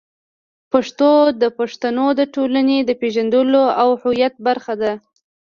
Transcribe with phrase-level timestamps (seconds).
[0.71, 4.93] پښتو د پښتنو د ټولنې د پېژندلو او هویت برخه ده.